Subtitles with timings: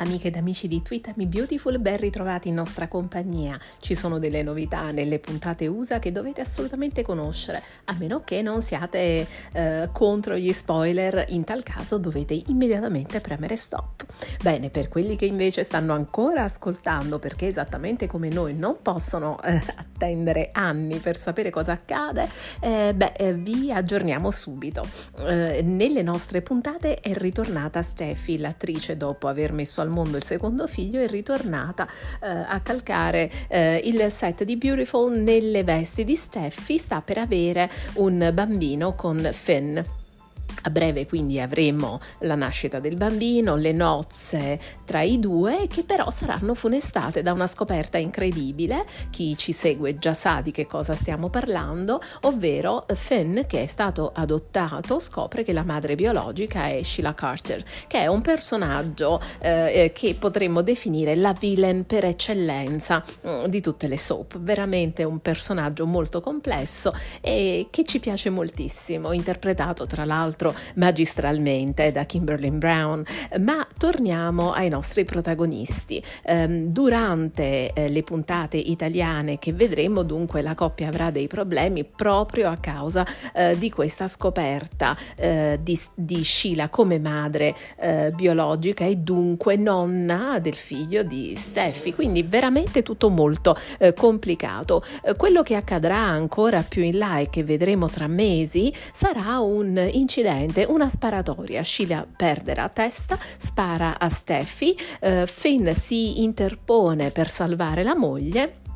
[0.00, 0.80] Amiche ed amici di
[1.16, 3.58] Me Beautiful, ben ritrovati in nostra compagnia.
[3.80, 8.62] Ci sono delle novità nelle puntate USA che dovete assolutamente conoscere, a meno che non
[8.62, 14.06] siate eh, contro gli spoiler, in tal caso dovete immediatamente premere stop.
[14.40, 19.60] Bene, per quelli che invece stanno ancora ascoltando, perché esattamente come noi non possono eh,
[19.74, 22.28] attendere anni per sapere cosa accade,
[22.60, 24.86] eh, beh, eh, vi aggiorniamo subito.
[25.26, 30.24] Eh, nelle nostre puntate è ritornata Steffi, l'attrice, dopo aver messo al al mondo il
[30.24, 31.88] secondo figlio, è ritornata
[32.22, 37.70] eh, a calcare eh, il set di Beautiful nelle vesti di Steffi, sta per avere
[37.94, 39.78] un bambino con Finn.
[40.62, 46.10] A breve quindi avremo la nascita del bambino, le nozze tra i due che però
[46.10, 51.28] saranno funestate da una scoperta incredibile, chi ci segue già sa di che cosa stiamo
[51.28, 57.62] parlando, ovvero Finn che è stato adottato scopre che la madre biologica è Sheila Carter,
[57.86, 63.86] che è un personaggio eh, che potremmo definire la villain per eccellenza mm, di tutte
[63.86, 70.47] le soap, veramente un personaggio molto complesso e che ci piace moltissimo, interpretato tra l'altro
[70.48, 73.04] l'altro magistralmente da Kimberly Brown,
[73.40, 76.02] ma torniamo ai nostri protagonisti.
[76.24, 82.48] Um, durante eh, le puntate italiane che vedremo, dunque, la coppia avrà dei problemi proprio
[82.48, 87.54] a causa eh, di questa scoperta eh, di, di, Sheila come madre
[88.14, 91.94] biologica e dunque nonna del figlio di Steffi.
[91.94, 93.56] Quindi veramente tutto molto
[93.94, 94.82] complicato.
[95.16, 100.37] Quello che accadrà ancora più in là e che vedremo tra mesi sarà un incidente
[100.38, 101.62] incidente, una sparatoria.
[101.62, 108.66] Sheila perde la testa, spara a Steffi, eh, Finn si interpone per salvare la moglie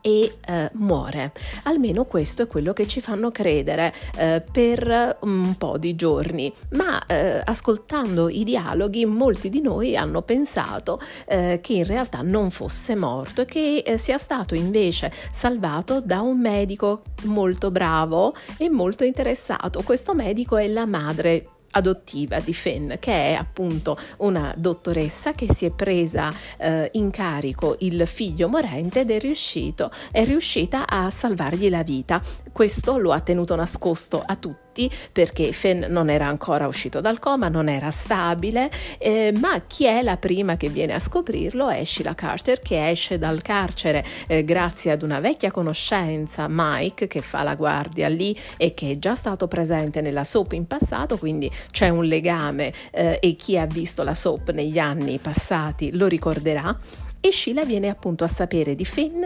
[0.00, 1.32] e eh, muore.
[1.64, 7.04] Almeno questo è quello che ci fanno credere eh, per un po' di giorni, ma
[7.06, 12.94] eh, ascoltando i dialoghi molti di noi hanno pensato eh, che in realtà non fosse
[12.94, 19.04] morto e che eh, sia stato invece salvato da un medico molto bravo e molto
[19.04, 19.82] interessato.
[19.82, 25.64] Questo medico è la madre adottiva di Fenn, che è appunto una dottoressa che si
[25.64, 31.68] è presa eh, in carico il figlio morente ed è, riuscito, è riuscita a salvargli
[31.68, 32.20] la vita.
[32.52, 37.18] Questo lo ha tenuto nascosto a tutti tutti perché Fenn non era ancora uscito dal
[37.18, 41.82] coma, non era stabile, eh, ma chi è la prima che viene a scoprirlo è
[41.84, 47.42] Sheila Carter che esce dal carcere eh, grazie ad una vecchia conoscenza, Mike, che fa
[47.42, 51.88] la guardia lì e che è già stato presente nella soap in passato, quindi c'è
[51.88, 56.76] un legame eh, e chi ha visto la soap negli anni passati lo ricorderà.
[57.20, 59.24] E Sheila viene appunto a sapere di Finn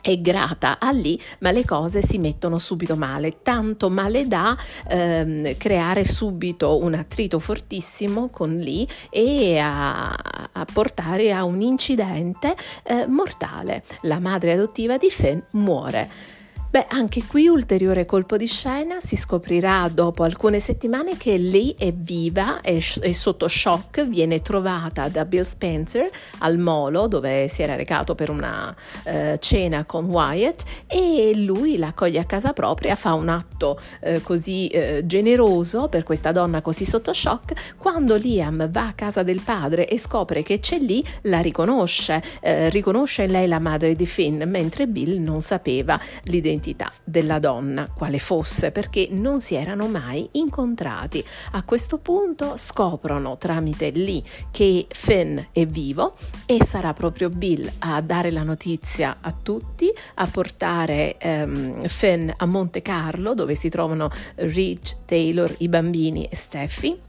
[0.00, 4.56] è grata a lì, ma le cose si mettono subito male, tanto male da
[4.88, 12.54] ehm, creare subito un attrito fortissimo con lì e a, a portare a un incidente
[12.84, 13.82] eh, mortale.
[14.02, 16.38] La madre adottiva di Fen muore.
[16.72, 21.92] Beh, anche qui ulteriore colpo di scena, si scoprirà dopo alcune settimane che lei è
[21.92, 26.08] viva, è, è, sotto shock, viene trovata da Bill Spencer
[26.38, 28.72] al molo dove si era recato per una
[29.04, 34.22] uh, cena con Wyatt e lui la accoglie a casa propria, fa un atto uh,
[34.22, 39.40] così uh, generoso per questa donna così sotto shock, quando Liam va a casa del
[39.40, 42.22] padre e scopre che c'è lì, la riconosce,
[42.68, 47.88] riconosce in lei la madre di Finn, mentre Bill non sapeva l'identità l'identità della donna,
[47.92, 51.24] quale fosse, perché non si erano mai incontrati.
[51.52, 56.14] A questo punto scoprono tramite lì che Finn è vivo
[56.46, 62.46] e sarà proprio Bill a dare la notizia a tutti, a portare um, Finn a
[62.46, 67.08] Monte Carlo dove si trovano Rich, Taylor, i bambini e Steffi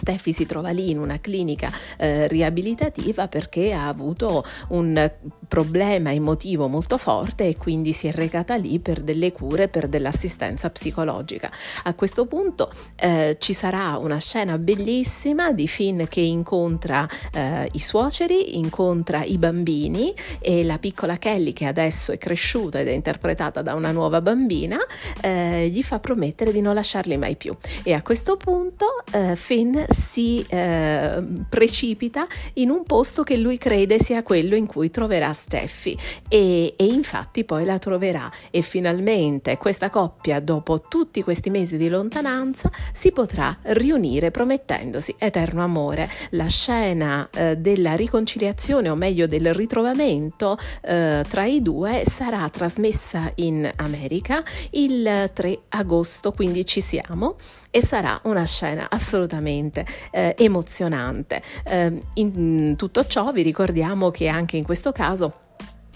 [0.00, 5.10] Steffi si trova lì in una clinica eh, riabilitativa perché ha avuto un
[5.46, 10.70] problema emotivo molto forte e quindi si è recata lì per delle cure, per dell'assistenza
[10.70, 11.50] psicologica.
[11.84, 17.80] A questo punto eh, ci sarà una scena bellissima di Finn che incontra eh, i
[17.80, 23.60] suoceri, incontra i bambini e la piccola Kelly che adesso è cresciuta ed è interpretata
[23.60, 24.78] da una nuova bambina
[25.20, 29.76] eh, gli fa promettere di non lasciarli mai più e a questo punto eh, Finn
[29.90, 35.96] si eh, precipita in un posto che lui crede sia quello in cui troverà Steffi.
[36.28, 38.30] E, e infatti poi la troverà.
[38.50, 45.62] E finalmente questa coppia dopo tutti questi mesi di lontananza si potrà riunire promettendosi eterno
[45.62, 46.08] amore.
[46.30, 53.32] La scena eh, della riconciliazione o meglio del ritrovamento eh, tra i due sarà trasmessa
[53.36, 57.36] in America il 3 agosto, quindi ci siamo
[57.70, 61.42] e sarà una scena assolutamente eh, emozionante.
[61.64, 65.48] Eh, in tutto ciò vi ricordiamo che anche in questo caso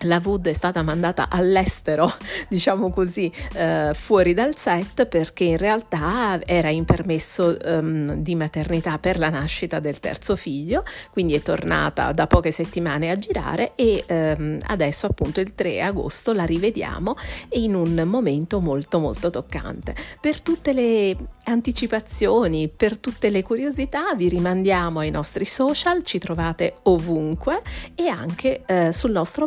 [0.00, 2.12] la Wood è stata mandata all'estero,
[2.48, 8.98] diciamo così, eh, fuori dal set perché in realtà era in permesso um, di maternità
[8.98, 14.04] per la nascita del terzo figlio, quindi è tornata da poche settimane a girare e
[14.08, 17.14] um, adesso appunto il 3 agosto la rivediamo
[17.50, 19.94] in un momento molto molto toccante.
[20.20, 26.76] Per tutte le anticipazioni, per tutte le curiosità vi rimandiamo ai nostri social, ci trovate
[26.82, 27.62] ovunque
[27.94, 29.46] e anche eh, sul nostro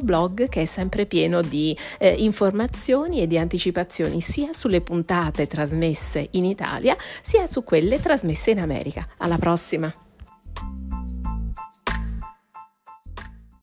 [0.50, 6.46] che è sempre pieno di eh, informazioni e di anticipazioni sia sulle puntate trasmesse in
[6.46, 9.08] Italia sia su quelle trasmesse in America.
[9.18, 9.94] Alla prossima!